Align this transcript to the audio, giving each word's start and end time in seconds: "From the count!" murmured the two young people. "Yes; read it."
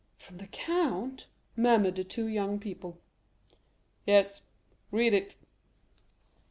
"From 0.17 0.37
the 0.39 0.47
count!" 0.47 1.27
murmured 1.55 1.93
the 1.95 2.03
two 2.03 2.25
young 2.25 2.57
people. 2.57 2.99
"Yes; 4.07 4.41
read 4.89 5.13
it." 5.13 5.35